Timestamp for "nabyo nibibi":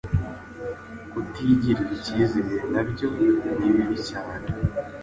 2.73-3.97